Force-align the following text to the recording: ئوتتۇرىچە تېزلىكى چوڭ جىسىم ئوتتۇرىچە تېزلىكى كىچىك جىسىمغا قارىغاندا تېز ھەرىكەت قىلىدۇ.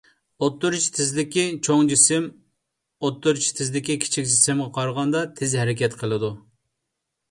ئوتتۇرىچە 0.45 0.87
تېزلىكى 0.95 1.43
چوڭ 1.67 1.91
جىسىم 1.91 2.27
ئوتتۇرىچە 2.33 3.55
تېزلىكى 3.61 4.01
كىچىك 4.07 4.33
جىسىمغا 4.35 4.71
قارىغاندا 4.81 5.27
تېز 5.41 5.59
ھەرىكەت 5.65 6.05
قىلىدۇ. 6.05 6.37